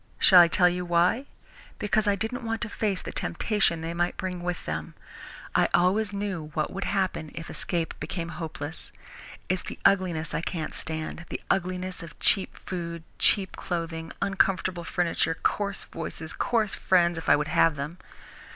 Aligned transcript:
Shall 0.17 0.39
I 0.41 0.47
tell 0.47 0.67
you 0.67 0.83
why? 0.83 1.27
Because 1.77 2.07
I 2.07 2.15
didn't 2.15 2.41
want 2.43 2.61
to 2.61 2.69
face 2.69 3.03
the 3.03 3.11
temptation 3.11 3.81
they 3.81 3.93
might 3.93 4.17
bring 4.17 4.41
with 4.41 4.65
them. 4.65 4.95
I 5.53 5.69
always 5.75 6.11
knew 6.11 6.49
what 6.55 6.73
would 6.73 6.85
happen 6.85 7.29
if 7.35 7.51
escape 7.51 7.93
became 7.99 8.29
hopeless. 8.29 8.91
It's 9.47 9.61
the 9.61 9.77
ugliness 9.85 10.33
I 10.33 10.41
can't 10.41 10.73
stand 10.73 11.27
the 11.29 11.39
ugliness 11.51 12.01
of 12.01 12.17
cheap 12.19 12.57
food, 12.65 13.03
cheap 13.19 13.55
clothes, 13.55 14.11
uncomfortable 14.23 14.83
furniture, 14.85 15.35
coarse 15.43 15.83
voices, 15.83 16.33
coarse 16.33 16.73
friends 16.73 17.19
if 17.19 17.29
I 17.29 17.35
would 17.35 17.49
have 17.49 17.75
them. 17.75 17.99